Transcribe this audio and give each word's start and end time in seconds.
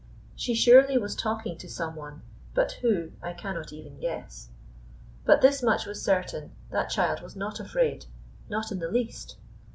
She 0.35 0.55
surely 0.55 0.97
was 0.97 1.15
talking 1.15 1.59
to 1.59 1.69
some 1.69 1.95
One, 1.95 2.23
but 2.55 2.71
Who 2.81 3.11
I 3.21 3.33
cannot 3.33 3.71
even 3.71 3.99
guess. 3.99 4.49
But 5.25 5.41
this 5.41 5.61
much 5.61 5.85
was 5.85 6.01
certain: 6.01 6.53
that 6.71 6.89
child 6.89 7.21
was 7.21 7.35
not 7.35 7.59
afraid. 7.59 8.07
Not 8.49 8.71
in 8.71 8.79
the 8.79 8.89
least! 8.89 9.35